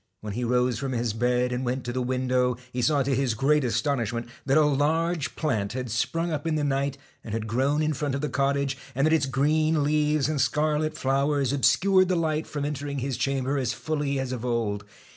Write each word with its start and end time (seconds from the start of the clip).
When 0.21 0.33
he 0.33 0.43
rose 0.43 0.79
from 0.79 0.93
his 0.93 1.13
bed, 1.13 1.51
and 1.51 1.63
went 1.63 1.83
to 1.83 1.93
the 1.93 2.01
window, 2.01 2.57
he 2.73 2.81
saw 2.81 3.03
to 3.03 3.13
his 3.13 3.35
great 3.35 3.63
astonishment 3.63 4.29
that 4.47 4.57
a 4.57 4.65
large 4.65 5.35
plant 5.35 5.73
had 5.73 5.91
sprung 5.91 6.31
up 6.31 6.47
in 6.47 6.55
the 6.55 6.63
night 6.63 6.97
and 7.23 7.35
had 7.35 7.45
grown 7.45 7.83
in 7.83 7.93
front 7.93 8.15
of 8.15 8.21
the 8.21 8.27
cottage, 8.27 8.79
and 8.95 9.05
that 9.05 9.13
its 9.13 9.27
green 9.27 9.83
leaves 9.83 10.27
and 10.27 10.41
scarlet 10.41 10.97
flowers 10.97 11.53
obscured 11.53 12.07
the 12.07 12.15
light 12.15 12.47
from 12.47 12.65
entering 12.65 12.97
his 12.97 13.15
chamber 13.15 13.59
as 13.59 13.73
fully 13.73 14.19
as 14.19 14.31
of 14.31 14.43
old. 14.43 14.85